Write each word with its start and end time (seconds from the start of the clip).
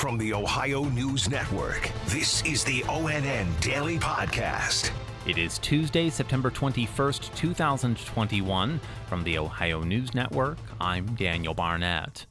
From 0.00 0.16
the 0.16 0.32
Ohio 0.32 0.84
News 0.84 1.28
Network, 1.28 1.90
this 2.06 2.42
is 2.46 2.64
the 2.64 2.80
ONN 2.84 3.60
Daily 3.60 3.98
Podcast. 3.98 4.90
It 5.26 5.36
is 5.36 5.58
Tuesday, 5.58 6.08
September 6.08 6.50
21st, 6.50 7.34
2021. 7.36 8.80
From 9.06 9.24
the 9.24 9.36
Ohio 9.36 9.82
News 9.82 10.14
Network, 10.14 10.56
I'm 10.80 11.04
Daniel 11.16 11.52
Barnett. 11.52 12.24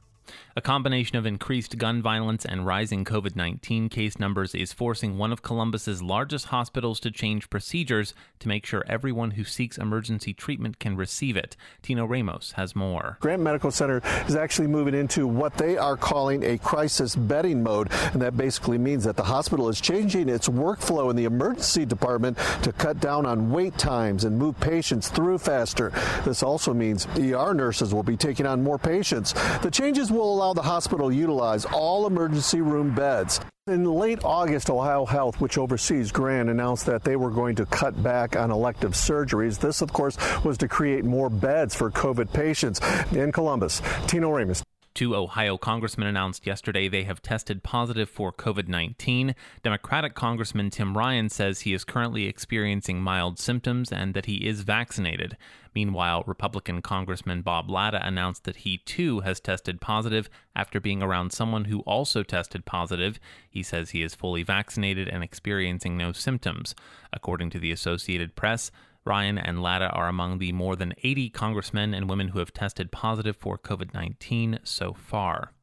A 0.60 0.62
combination 0.62 1.16
of 1.16 1.26
increased 1.26 1.78
gun 1.78 2.02
violence 2.02 2.44
and 2.44 2.66
rising 2.66 3.06
COVID 3.06 3.34
19 3.34 3.88
case 3.88 4.20
numbers 4.20 4.54
is 4.54 4.74
forcing 4.74 5.18
one 5.18 5.32
of 5.32 5.42
Columbus's 5.42 6.04
largest 6.04 6.48
hospitals 6.48 7.00
to 7.00 7.12
change 7.12 7.50
procedures 7.50 8.14
to 8.40 8.50
make 8.50 8.66
sure 8.66 8.84
everyone 8.86 9.32
who 9.32 9.46
seeks 9.46 9.78
emergency 9.78 10.34
treatment 10.34 10.78
can 10.78 10.98
receive 10.98 11.38
it. 11.38 11.56
Tino 11.82 12.04
Ramos 12.04 12.52
has 12.58 12.76
more. 12.76 13.16
Grant 13.22 13.42
Medical 13.42 13.72
Center 13.72 14.02
is 14.28 14.36
actually 14.36 14.68
moving 14.68 14.94
into 14.94 15.28
what 15.28 15.56
they 15.56 15.78
are 15.78 15.96
calling 15.96 16.44
a 16.44 16.58
crisis 16.58 17.16
bedding 17.16 17.64
mode, 17.64 17.88
and 18.12 18.22
that 18.22 18.36
basically 18.36 18.78
means 18.78 19.06
that 19.06 19.16
the 19.16 19.24
hospital 19.24 19.70
is 19.70 19.80
changing 19.80 20.28
its 20.28 20.50
workflow 20.50 21.10
in 21.10 21.16
the 21.16 21.24
emergency 21.24 21.86
department 21.86 22.38
to 22.64 22.74
cut 22.74 23.00
down 23.00 23.26
on 23.26 23.50
wait 23.50 23.78
times 23.78 24.26
and 24.26 24.38
move 24.38 24.60
patients 24.60 25.08
through 25.08 25.38
faster. 25.38 25.94
This 26.26 26.44
also 26.44 26.74
means 26.74 27.06
ER 27.18 27.54
nurses 27.54 27.94
will 27.94 28.04
be 28.04 28.18
taking 28.18 28.46
on 28.46 28.62
more 28.62 28.78
patients. 28.78 29.32
The 29.62 29.72
changes 29.72 30.12
will 30.12 30.34
allow 30.34 30.49
the 30.54 30.62
hospital 30.62 31.12
utilize 31.12 31.66
all 31.66 32.08
emergency 32.08 32.62
room 32.62 32.94
beds. 32.94 33.40
In 33.68 33.86
late 33.86 34.24
August, 34.24 34.68
OhioHealth, 34.68 35.36
which 35.36 35.58
oversees 35.58 36.12
Grant, 36.12 36.50
announced 36.50 36.88
that 36.88 37.04
they 37.04 37.16
were 37.16 37.30
going 37.30 37.56
to 37.58 37.66
cut 37.68 38.02
back 38.02 38.36
on 38.36 38.50
elective 38.50 38.94
surgeries. 38.94 39.60
This, 39.60 39.82
of 39.82 39.94
course, 39.94 40.18
was 40.44 40.58
to 40.58 40.68
create 40.68 41.06
more 41.06 41.30
beds 41.30 41.76
for 41.76 41.92
COVID 41.92 42.34
patients. 42.34 42.82
In 43.12 43.32
Columbus, 43.32 43.82
Tino 44.08 44.32
Ramos. 44.32 44.64
Two 45.00 45.16
Ohio 45.16 45.58
congressmen 45.58 46.08
announced 46.08 46.46
yesterday 46.46 46.90
they 46.90 47.06
have 47.06 47.22
tested 47.22 47.64
positive 47.64 48.10
for 48.10 48.34
COVID 48.34 48.68
19. 48.68 49.34
Democratic 49.64 50.14
Congressman 50.14 50.70
Tim 50.70 50.98
Ryan 50.98 51.30
says 51.30 51.62
he 51.62 51.74
is 51.74 51.86
currently 51.86 52.26
experiencing 52.26 53.02
mild 53.02 53.40
symptoms 53.40 53.94
and 53.94 54.14
that 54.14 54.26
he 54.26 54.46
is 54.46 54.64
vaccinated. 54.64 55.38
Meanwhile, 55.74 56.26
Republican 56.28 56.82
Congressman 56.82 57.44
Bob 57.44 57.70
Latta 57.70 58.06
announced 58.06 58.44
that 58.44 58.58
he 58.58 58.80
too 58.80 59.22
has 59.22 59.40
tested 59.40 59.80
positive 59.80 60.30
after 60.54 60.82
being 60.82 61.02
around 61.02 61.32
someone 61.32 61.66
who 61.66 61.80
also 61.84 62.22
tested 62.22 62.66
positive. 62.66 63.22
He 63.50 63.64
says 63.64 63.92
he 63.92 64.04
is 64.04 64.16
fully 64.16 64.44
vaccinated 64.44 65.08
and 65.08 65.24
experiencing 65.24 65.96
no 65.96 66.12
symptoms. 66.12 66.76
According 67.14 67.52
to 67.52 67.60
the 67.60 67.72
Associated 67.72 68.36
Press, 68.36 68.70
Ryan 69.10 69.40
and 69.40 69.64
Latta 69.64 69.90
are 69.90 70.08
among 70.08 70.38
the 70.38 70.52
more 70.52 70.76
than 70.76 70.94
80 71.02 71.32
congressmen 71.32 71.96
and 71.96 72.08
women 72.08 72.28
who 72.28 72.38
have 72.38 72.54
tested 72.54 72.92
positive 72.92 73.36
for 73.36 73.58
COVID 73.58 73.92
19 73.92 74.60
so 74.64 74.94
far. 74.94 75.54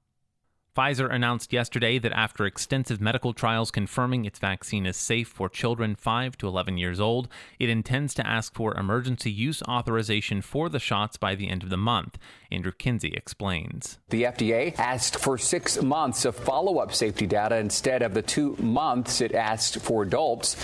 Pfizer 0.77 1.10
announced 1.10 1.55
yesterday 1.55 1.98
that 1.98 2.12
after 2.12 2.44
extensive 2.44 3.00
medical 3.00 3.32
trials 3.32 3.70
confirming 3.70 4.27
its 4.27 4.38
vaccine 4.38 4.84
is 4.84 4.98
safe 4.98 5.27
for 5.27 5.48
children 5.48 5.94
5 5.94 6.36
to 6.36 6.46
11 6.46 6.77
years 6.77 7.00
old, 7.00 7.28
it 7.58 7.70
intends 7.70 8.12
to 8.12 8.27
ask 8.27 8.52
for 8.52 8.77
emergency 8.77 9.32
use 9.32 9.62
authorization 9.62 10.42
for 10.42 10.69
the 10.69 10.78
shots 10.78 11.16
by 11.16 11.34
the 11.34 11.48
end 11.48 11.62
of 11.62 11.70
the 11.70 11.78
month. 11.78 12.19
Andrew 12.52 12.72
Kinsey 12.72 13.14
explains. 13.16 14.00
The 14.10 14.24
FDA 14.24 14.78
asked 14.78 15.16
for 15.16 15.38
six 15.38 15.80
months 15.80 16.27
of 16.27 16.36
follow 16.36 16.78
up 16.78 16.92
safety 16.92 17.27
data 17.27 17.56
instead 17.56 18.02
of 18.02 18.12
the 18.12 18.20
two 18.20 18.54
months 18.56 19.22
it 19.22 19.34
asked 19.34 19.80
for 19.80 20.02
adults. 20.02 20.56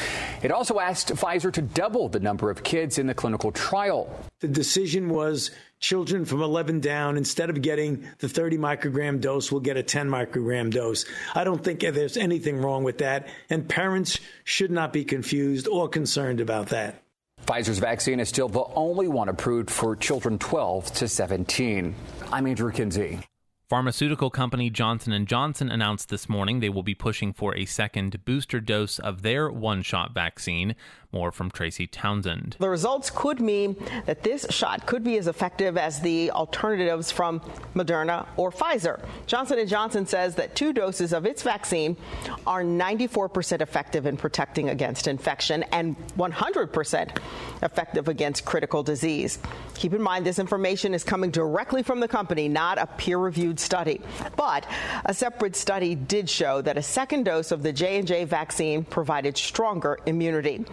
It 0.43 0.53
also 0.53 0.79
asked 0.79 1.09
Pfizer 1.09 1.51
to 1.55 1.63
double 1.63 2.11
the 2.11 2.21
number 2.21 2.51
of 2.51 2.63
kids 2.63 2.99
in 2.99 3.07
the 3.07 3.15
clinical 3.15 3.51
trial. 3.51 4.15
The 4.43 4.49
decision 4.49 5.09
was 5.09 5.53
children 5.79 6.25
from 6.25 6.43
11 6.43 6.81
down, 6.81 7.17
instead 7.17 7.49
of 7.49 7.63
getting 7.63 8.09
the 8.19 8.29
30 8.29 8.59
microgram 8.59 9.21
dose, 9.21 9.53
will 9.53 9.61
get 9.61 9.77
a 9.77 9.85
10 9.85 10.11
microgram 10.11 10.69
dose. 10.69 11.05
I 11.33 11.45
don't 11.45 11.63
think 11.63 11.79
there's 11.79 12.17
anything 12.17 12.57
wrong 12.57 12.83
with 12.83 12.99
that, 12.99 13.29
and 13.51 13.69
parents 13.69 14.19
should 14.43 14.73
not 14.73 14.93
be 14.93 15.05
confused 15.05 15.69
or 15.69 15.89
concerned 15.89 16.41
about 16.41 16.71
that. 16.71 17.05
Pfizer's 17.47 17.79
vaccine 17.79 18.19
is 18.19 18.29
still 18.29 18.49
the 18.49 18.65
only 18.75 19.07
one 19.07 19.29
approved 19.29 19.71
for 19.71 19.95
children 19.95 20.41
12 20.41 20.93
to 20.95 21.07
17. 21.07 21.95
I'm 22.33 22.47
Andrew 22.49 22.73
Kinsey. 22.73 23.21
Pharmaceutical 23.69 24.29
company 24.29 24.69
Johnson 24.69 25.25
& 25.27 25.27
Johnson 25.27 25.71
announced 25.71 26.11
this 26.11 26.29
morning 26.29 26.61
they 26.61 26.69
will 26.69 26.83
be 26.83 26.95
pushing 26.95 27.33
for 27.33 27.57
a 27.57 27.65
second 27.65 28.23
booster 28.27 28.61
dose 28.61 28.99
of 28.99 29.23
their 29.23 29.51
one-shot 29.51 30.13
vaccine. 30.13 30.75
More 31.13 31.31
from 31.31 31.51
Tracy 31.51 31.87
Townsend. 31.87 32.57
The 32.59 32.71
results 32.71 33.11
could 33.11 33.39
mean 33.39 33.77
that 34.07 34.23
this 34.23 34.47
shot 34.49 34.87
could 34.87 35.05
be 35.05 35.19
as 35.19 35.27
effective 35.27 35.77
as 35.77 36.01
the 36.01 36.31
alternatives 36.31 37.11
from 37.11 37.41
Moderna 37.75 38.27
or 38.39 38.51
Pfizer. 38.51 39.05
Johnson 39.27 39.67
& 39.67 39.69
Johnson 39.69 40.07
says 40.07 40.37
that 40.37 40.57
two 40.57 40.73
doses 40.73 41.13
of 41.13 41.27
its 41.27 41.43
vaccine 41.43 41.99
are 42.47 42.63
94% 42.63 43.61
effective 43.61 44.07
in 44.07 44.17
protecting 44.17 44.71
against 44.71 45.07
infection 45.07 45.65
and 45.65 45.97
100% 46.17 47.19
effective 47.63 48.09
against 48.09 48.47
critical 48.47 48.83
disease. 48.83 49.39
Keep 49.75 49.93
in 49.93 50.03
mind 50.03 50.25
this 50.25 50.39
information 50.39 50.95
is 50.95 51.05
coming 51.05 51.31
directly 51.31 51.83
from 51.83 52.01
the 52.01 52.09
company, 52.09 52.49
not 52.49 52.79
a 52.79 52.87
peer-reviewed 52.87 53.61
study. 53.61 54.01
But 54.37 54.67
a 55.05 55.13
separate 55.13 55.57
study 55.57 55.95
did 55.95 56.31
show 56.31 56.63
that 56.63 56.79
a 56.79 56.83
second 56.83 57.25
dose 57.25 57.53
of 57.53 57.63
the 57.63 57.73
J&J 57.73 58.25
vaccine 58.25 58.83
provided 58.83 59.37
stronger 59.37 59.99
immunity. 60.07 60.65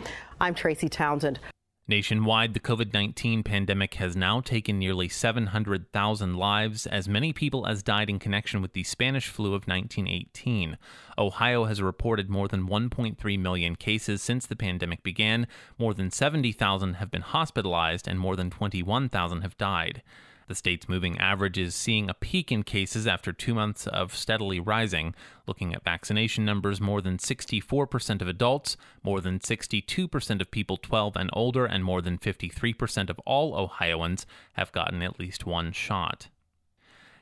I'm 0.42 0.56
Tracy 0.56 0.88
Townsend. 0.88 1.40
Nationwide, 1.90 2.54
the 2.54 2.60
COVID 2.60 2.94
19 2.94 3.44
pandemic 3.44 3.96
has 3.96 4.16
now 4.16 4.40
taken 4.42 4.80
nearly 4.80 5.10
700,000 5.10 6.36
lives, 6.36 6.86
as 6.86 7.10
many 7.10 7.34
people 7.34 7.66
as 7.66 7.84
died 7.84 8.10
in 8.10 8.20
connection 8.20 8.62
with 8.62 8.74
the 8.74 8.84
Spanish 8.84 9.28
flu 9.28 9.48
of 9.48 9.68
1918. 9.68 10.78
Ohio 11.18 11.66
has 11.66 11.82
reported 11.82 12.30
more 12.30 12.48
than 12.48 12.68
1.3 12.68 13.40
million 13.40 13.76
cases 13.76 14.22
since 14.22 14.46
the 14.46 14.56
pandemic 14.56 15.02
began, 15.04 15.48
more 15.78 15.96
than 15.96 16.12
70,000 16.12 16.94
have 16.94 17.10
been 17.10 17.22
hospitalized, 17.22 18.08
and 18.08 18.20
more 18.20 18.36
than 18.36 18.52
21,000 18.52 19.42
have 19.42 19.58
died. 19.58 20.04
The 20.50 20.56
state's 20.56 20.90
moving 20.90 21.16
average 21.20 21.60
is 21.60 21.76
seeing 21.76 22.10
a 22.10 22.16
peak 22.16 22.52
in 22.52 22.64
cases 22.64 23.06
after 23.06 23.32
two 23.32 23.54
months 23.54 23.86
of 23.86 24.16
steadily 24.16 24.60
rising. 24.60 25.14
Looking 25.46 25.76
at 25.76 25.84
vaccination 25.84 26.44
numbers, 26.44 26.82
more 26.82 27.04
than 27.04 27.20
64% 27.20 28.20
of 28.20 28.28
adults, 28.28 28.76
more 29.04 29.22
than 29.22 29.38
62% 29.38 30.42
of 30.42 30.50
people 30.50 30.78
12 30.78 31.16
and 31.18 31.30
older, 31.34 31.68
and 31.68 31.84
more 31.84 32.02
than 32.02 32.18
53% 32.18 33.12
of 33.12 33.20
all 33.28 33.56
Ohioans 33.56 34.26
have 34.54 34.72
gotten 34.72 35.04
at 35.04 35.20
least 35.20 35.46
one 35.46 35.72
shot. 35.72 36.30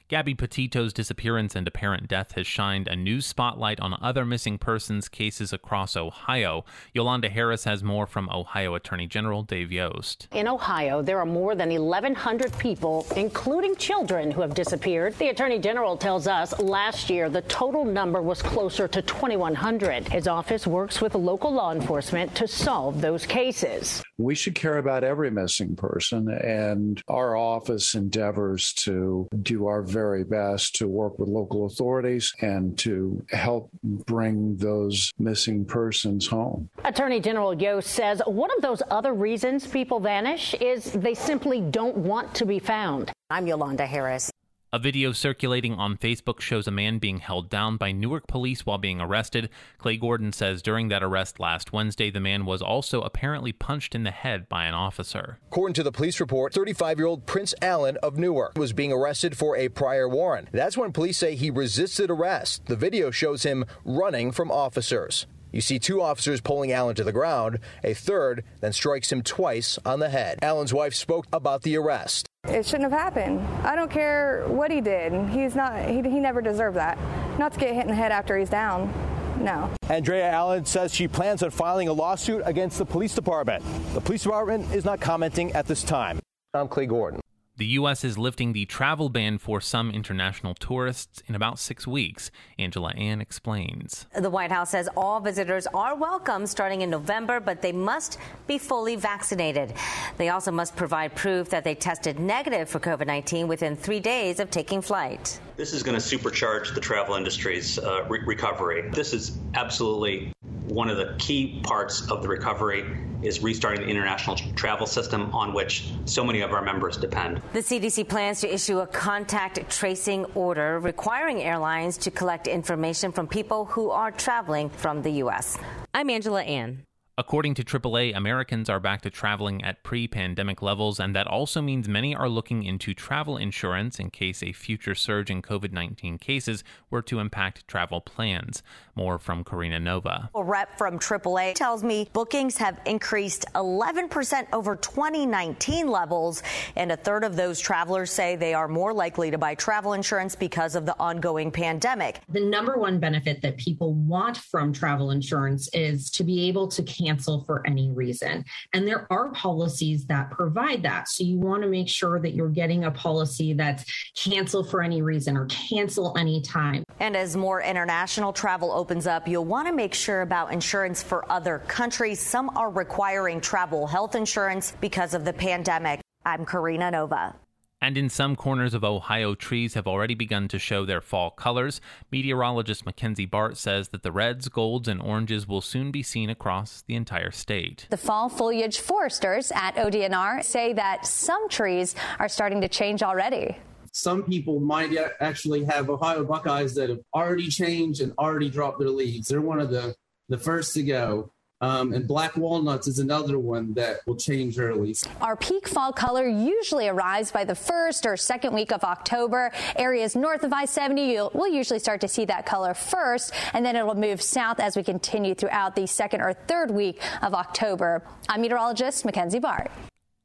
Gabby 0.10 0.36
Petito's 0.36 0.94
disappearance 0.94 1.54
and 1.54 1.68
apparent 1.68 2.08
death 2.08 2.32
has 2.36 2.48
shined 2.48 2.88
a 2.88 2.96
new 2.96 3.20
spotlight 3.20 3.78
on 3.82 3.94
other 4.02 4.24
missing 4.24 4.58
persons 4.58 5.10
cases 5.10 5.52
across 5.52 5.98
Ohio. 5.98 6.64
Yolanda 6.94 7.28
Harris 7.28 7.66
has 7.66 7.84
more 7.84 8.08
from 8.08 8.30
Ohio 8.30 8.74
Attorney 8.74 9.06
General 9.06 9.44
Dave 9.44 9.70
Yost. 9.70 10.30
In 10.32 10.48
Ohio, 10.48 11.02
there 11.02 11.20
are 11.20 11.26
more 11.26 11.56
than 11.56 11.72
1,100 11.72 12.58
people, 12.58 13.06
including 13.18 13.76
children, 13.76 14.32
who 14.32 14.40
have 14.40 14.54
disappeared. 14.54 15.14
The 15.16 15.28
Attorney 15.28 15.60
General 15.60 15.98
tells 15.98 16.26
us 16.26 16.58
last 16.58 17.10
year 17.10 17.30
the 17.30 17.42
total 17.42 17.84
number 17.84 18.22
was 18.22 18.42
closer 18.42 18.88
to 18.88 19.02
2,100. 19.02 20.08
His 20.08 20.26
office 20.26 20.66
works 20.66 21.02
with 21.02 21.16
local 21.16 21.52
law 21.52 21.74
enforcement 21.74 22.34
to 22.36 22.48
solve 22.48 23.02
those 23.02 23.26
cases. 23.26 24.02
We 24.18 24.36
should 24.36 24.56
care 24.56 24.78
about 24.78 25.04
every 25.04 25.30
missing 25.32 25.76
person, 25.76 26.30
and 26.30 27.04
our 27.10 27.36
office 27.36 27.94
endeavors 27.94 28.72
to 28.74 29.28
do 29.44 29.68
our 29.68 29.84
very 29.98 30.24
best 30.24 30.76
to 30.76 30.88
work 30.88 31.18
with 31.18 31.28
local 31.28 31.66
authorities 31.66 32.32
and 32.42 32.78
to 32.78 33.26
help 33.32 33.70
bring 33.84 34.56
those 34.58 35.12
missing 35.18 35.66
persons 35.66 36.28
home. 36.28 36.70
Attorney 36.86 37.20
General 37.20 37.54
Yost 37.60 37.90
says 37.90 38.22
one 38.28 38.52
of 38.56 38.62
those 38.62 38.84
other 38.92 39.14
reasons 39.14 39.66
people 39.66 40.00
vanish 40.00 40.54
is 40.62 40.92
they 40.92 41.16
simply 41.16 41.62
don't 41.62 41.98
want 41.98 42.36
to 42.36 42.46
be 42.46 42.60
found. 42.60 43.12
I'm 43.32 43.48
Yolanda 43.48 43.88
Harris. 43.88 44.32
A 44.78 44.80
video 44.80 45.12
circulating 45.12 45.74
on 45.74 45.98
Facebook 45.98 46.40
shows 46.40 46.68
a 46.68 46.72
man 46.72 47.00
being 47.00 47.18
held 47.18 47.50
down 47.50 47.78
by 47.78 47.92
Newark 47.92 48.28
police 48.28 48.64
while 48.64 48.78
being 48.78 49.02
arrested. 49.02 49.50
Clay 49.80 49.98
Gordon 49.98 50.32
says 50.32 50.62
during 50.62 50.90
that 50.90 51.02
arrest 51.02 51.40
last 51.40 51.74
Wednesday, 51.74 52.12
the 52.12 52.20
man 52.20 52.46
was 52.46 52.62
also 52.62 53.02
apparently 53.02 53.52
punched 53.52 53.96
in 53.96 54.04
the 54.04 54.12
head 54.12 54.48
by 54.48 54.66
an 54.66 54.76
officer. 54.76 55.40
According 55.48 55.74
to 55.74 55.82
the 55.82 55.92
police 55.92 56.20
report, 56.20 56.54
35 56.54 57.00
year 57.00 57.08
old 57.08 57.26
Prince 57.26 57.56
Allen 57.60 57.98
of 58.04 58.20
Newark 58.20 58.56
was 58.56 58.72
being 58.72 58.92
arrested 58.94 59.36
for 59.36 59.58
a 59.58 59.68
prior 59.70 60.08
warrant. 60.08 60.50
That's 60.52 60.78
when 60.78 60.92
police 60.92 61.18
say 61.18 61.34
he 61.34 61.50
resisted 61.50 62.12
arrest. 62.12 62.68
The 62.68 62.76
video 62.76 63.10
shows 63.10 63.42
him 63.42 63.66
running 63.84 64.32
from 64.32 64.52
officers. 64.52 65.26
You 65.58 65.62
see 65.62 65.80
two 65.80 66.04
officers 66.04 66.40
pulling 66.40 66.72
Allen 66.72 66.94
to 66.98 67.04
the 67.04 67.12
ground. 67.12 67.58
A 67.84 67.96
third 67.96 68.44
then 68.62 68.74
strikes 68.74 69.12
him 69.12 69.24
twice 69.24 69.80
on 69.84 70.00
the 70.00 70.10
head. 70.10 70.38
Allen's 70.44 70.72
wife 70.72 70.94
spoke 70.94 71.26
about 71.34 71.64
the 71.64 71.76
arrest. 71.78 72.28
It 72.48 72.64
shouldn't 72.64 72.92
have 72.92 73.00
happened. 73.00 73.40
I 73.66 73.76
don't 73.76 73.90
care 73.90 74.44
what 74.50 74.70
he 74.70 74.82
did. 74.82 75.14
He's 75.30 75.56
not. 75.56 75.90
He, 75.90 75.96
he 75.96 76.20
never 76.20 76.44
deserved 76.44 76.78
that. 76.78 77.00
Not 77.40 77.54
to 77.54 77.60
get 77.60 77.74
hit 77.74 77.82
in 77.82 77.88
the 77.88 77.96
head 77.96 78.12
after 78.12 78.38
he's 78.38 78.52
down. 78.52 78.94
No. 79.40 79.72
Andrea 79.90 80.30
Allen 80.30 80.64
says 80.64 80.94
she 80.94 81.08
plans 81.08 81.42
on 81.42 81.50
filing 81.50 81.88
a 81.88 81.94
lawsuit 81.94 82.44
against 82.46 82.78
the 82.78 82.86
police 82.86 83.16
department. 83.16 83.64
The 83.96 84.02
police 84.02 84.22
department 84.22 84.72
is 84.76 84.86
not 84.86 85.02
commenting 85.02 85.54
at 85.54 85.66
this 85.66 85.82
time. 85.82 86.20
I'm 86.54 86.68
Clay 86.68 86.86
Gordon. 86.86 87.20
The 87.58 87.66
U.S. 87.82 88.04
is 88.04 88.20
lifting 88.20 88.54
the 88.54 88.66
travel 88.66 89.10
ban 89.10 89.40
for 89.40 89.60
some 89.60 89.90
international 89.90 90.54
tourists 90.54 91.24
in 91.26 91.34
about 91.34 91.58
six 91.58 91.88
weeks. 91.88 92.30
Angela 92.60 92.92
An 92.92 93.20
explains. 93.20 94.06
The 94.16 94.30
White 94.30 94.52
House 94.52 94.70
says 94.70 94.88
all 94.96 95.20
visitors 95.20 95.66
are 95.74 95.96
welcome 95.96 96.46
starting 96.46 96.82
in 96.82 96.92
November, 96.92 97.40
but 97.40 97.64
they 97.64 97.72
must 97.72 98.20
be 98.46 98.60
fully 98.60 98.96
vaccinated. 98.96 99.74
They 100.18 100.30
also 100.30 100.52
must 100.52 100.76
provide 100.76 101.16
proof 101.16 101.50
that 101.50 101.64
they 101.64 101.74
tested 101.74 102.20
negative 102.20 102.70
for 102.70 102.80
COVID 102.80 103.08
19 103.08 103.48
within 103.48 103.76
three 103.76 104.02
days 104.02 104.40
of 104.40 104.52
taking 104.52 104.80
flight. 104.80 105.40
This 105.56 105.74
is 105.74 105.82
going 105.82 106.00
to 106.00 106.18
supercharge 106.18 106.76
the 106.76 106.82
travel 106.82 107.16
industry's 107.16 107.80
uh, 107.80 108.06
re- 108.08 108.22
recovery. 108.24 108.88
This 108.92 109.14
is 109.14 109.36
absolutely 109.56 110.32
one 110.68 110.90
of 110.90 110.98
the 110.98 111.16
key 111.18 111.60
parts 111.64 112.10
of 112.12 112.22
the 112.22 112.28
recovery 112.28 112.86
is 113.22 113.42
restarting 113.42 113.82
the 113.82 113.88
international 113.88 114.36
travel 114.56 114.86
system 114.86 115.34
on 115.34 115.54
which 115.54 115.90
so 116.06 116.24
many 116.24 116.42
of 116.42 116.52
our 116.52 116.62
members 116.62 116.98
depend. 116.98 117.42
The 117.54 117.60
CDC 117.60 118.08
plans 118.08 118.42
to 118.42 118.54
issue 118.54 118.80
a 118.80 118.88
contact 118.88 119.70
tracing 119.70 120.26
order 120.36 120.80
requiring 120.80 121.42
airlines 121.42 121.98
to 122.00 122.12
collect 122.12 122.48
information 122.48 123.12
from 123.12 123.28
people 123.28 123.66
who 123.66 123.90
are 123.90 124.12
traveling 124.12 124.70
from 124.70 125.02
the 125.02 125.12
U.S. 125.24 125.58
I'm 125.94 126.10
Angela 126.10 126.44
An. 126.44 126.84
According 127.20 127.56
to 127.56 127.64
AAA, 127.64 128.16
Americans 128.16 128.70
are 128.70 128.80
back 128.80 129.02
to 129.02 129.10
traveling 129.10 129.64
at 129.64 129.82
pre 129.82 130.08
pandemic 130.08 130.62
levels, 130.62 131.00
and 131.00 131.16
that 131.16 131.26
also 131.26 131.64
means 131.64 131.90
many 131.90 132.16
are 132.16 132.30
looking 132.30 132.62
into 132.62 132.94
travel 132.94 133.38
insurance 133.38 134.00
in 134.00 134.12
case 134.12 134.44
a 134.44 134.52
future 134.52 134.94
surge 134.94 135.32
in 135.32 135.42
COVID 135.42 135.72
19 135.72 136.20
cases 136.20 136.64
were 136.92 137.02
to 137.02 137.18
impact 137.18 137.68
travel 137.68 138.02
plans. 138.02 138.62
More 138.94 139.18
from 139.18 139.44
Karina 139.44 139.80
Nova. 139.80 140.30
A 140.36 140.44
rep 140.44 140.78
from 140.78 141.00
AAA 141.00 141.56
tells 141.56 141.84
me 141.84 142.08
bookings 142.14 142.56
have 142.58 142.80
increased 142.86 143.48
11% 143.56 144.46
over 144.54 144.76
2019 144.76 145.88
levels, 145.88 146.44
and 146.76 146.92
a 146.92 146.98
third 146.98 147.24
of 147.24 147.36
those 147.36 147.60
travelers 147.60 148.12
say 148.12 148.36
they 148.36 148.54
are 148.54 148.68
more 148.68 148.94
likely 148.94 149.32
to 149.32 149.40
buy 149.40 149.56
travel 149.56 149.94
insurance 149.94 150.36
because 150.36 150.76
of 150.76 150.86
the 150.86 150.96
ongoing 151.00 151.50
pandemic. 151.50 152.22
The 152.30 152.46
number 152.46 152.78
one 152.78 153.00
benefit 153.00 153.42
that 153.42 153.58
people 153.58 153.96
want 153.96 154.38
from 154.38 154.72
travel 154.72 155.10
insurance 155.10 155.68
is 155.74 156.12
to 156.12 156.24
be 156.24 156.48
able 156.48 156.68
to 156.68 156.84
cancel 157.08 157.44
for 157.46 157.66
any 157.66 157.90
reason. 157.92 158.44
And 158.74 158.88
there 158.88 159.08
are 159.10 159.32
policies 159.32 160.06
that 160.08 160.30
provide 160.32 160.84
that. 160.84 161.08
So 161.08 161.24
you 161.24 161.38
want 161.38 161.64
to 161.64 161.70
make 161.70 161.88
sure 161.90 162.20
that 162.20 162.34
you're 162.34 162.50
getting 162.50 162.84
a 162.84 162.92
policy 162.92 163.54
that's 163.54 163.86
cancel 164.14 164.64
for 164.64 164.82
any 164.84 165.02
reason 165.02 165.38
or 165.38 165.46
cancel 165.46 166.18
anytime. 166.18 166.84
And 167.00 167.16
as 167.16 167.38
more 167.38 167.62
international 167.62 168.34
travel 168.34 168.72
opens 168.72 169.08
up, 169.08 169.28
you'll 169.28 169.46
want 169.46 169.68
to 169.68 169.74
make 169.74 169.94
sure 169.94 170.22
about 170.22 170.52
insurance 170.52 171.02
for 171.02 171.30
other 171.32 171.60
countries. 171.68 172.20
Some 172.20 172.50
are 172.58 172.70
requiring 172.70 173.42
travel 173.42 173.88
health 173.88 174.16
insurance 174.16 174.74
because 174.82 175.14
of 175.14 175.24
the 175.26 175.34
pandemic. 175.34 176.02
I'm 176.26 176.46
Karina 176.46 176.92
Nova. 176.92 177.36
And 177.80 177.96
in 177.96 178.10
some 178.10 178.36
corners 178.36 178.74
of 178.74 178.84
Ohio, 178.84 179.36
trees 179.36 179.76
have 179.76 179.86
already 179.86 180.16
begun 180.16 180.48
to 180.48 180.58
show 180.58 180.84
their 180.84 181.00
fall 181.00 181.30
colors. 181.30 181.80
Meteorologist 182.12 182.86
Mackenzie 182.88 183.28
Bart 183.28 183.56
says 183.56 183.90
that 183.90 184.02
the 184.02 184.12
reds, 184.12 184.50
golds, 184.50 184.88
and 184.88 185.00
oranges 185.00 185.48
will 185.48 185.62
soon 185.62 185.92
be 185.92 186.02
seen 186.02 186.30
across 186.30 186.82
the 186.88 186.96
entire 186.96 187.30
state. 187.30 187.86
The 187.92 187.98
fall 187.98 188.30
foliage 188.30 188.80
foresters 188.80 189.52
at 189.52 189.76
ODNR 189.76 190.44
say 190.44 190.74
that 190.74 191.06
some 191.06 191.48
trees 191.50 191.96
are 192.18 192.28
starting 192.28 192.62
to 192.62 192.68
change 192.68 193.04
already. 193.04 193.58
Some 193.92 194.24
people 194.24 194.60
might 194.60 194.96
actually 195.20 195.64
have 195.66 195.90
Ohio 195.90 196.24
Buckeyes 196.26 196.74
that 196.76 196.90
have 196.90 197.00
already 197.14 197.48
changed 197.48 198.02
and 198.02 198.12
already 198.18 198.50
dropped 198.50 198.80
their 198.80 198.90
leaves. 198.90 199.28
They're 199.28 199.42
one 199.42 199.60
of 199.60 199.70
the, 199.70 199.96
the 200.30 200.38
first 200.38 200.74
to 200.74 200.84
go. 200.84 201.32
Um, 201.60 201.94
and 201.94 202.08
black 202.08 202.38
walnuts 202.38 202.88
is 202.88 203.00
another 203.00 203.40
one 203.40 203.74
that 203.74 204.02
will 204.06 204.16
change 204.16 204.60
early. 204.60 204.96
Our 205.22 205.36
peak 205.36 205.68
fall 205.68 205.92
color 205.92 206.28
usually 206.28 206.88
arrives 206.88 207.32
by 207.32 207.46
the 207.46 207.56
first 207.56 208.06
or 208.06 208.16
second 208.16 208.54
week 208.54 208.72
of 208.72 208.84
October. 208.84 209.52
Areas 209.76 210.16
north 210.16 210.44
of 210.44 210.54
I 210.54 210.66
70 210.66 211.18
will 211.34 211.48
usually 211.48 211.80
start 211.80 212.02
to 212.02 212.08
see 212.08 212.26
that 212.26 212.46
color 212.46 212.74
first, 212.74 213.34
and 213.54 213.66
then 213.66 213.76
it'll 213.76 213.96
move 213.96 214.22
south 214.22 214.60
as 214.60 214.76
we 214.76 214.84
continue 214.84 215.34
throughout 215.34 215.76
the 215.76 215.88
second 215.88 216.22
or 216.22 216.34
third 216.34 216.70
week 216.70 217.02
of 217.24 217.34
October. 217.34 218.04
I'm 218.30 218.42
meteorologist 218.42 219.04
Mackenzie 219.04 219.40
Bart. 219.40 219.72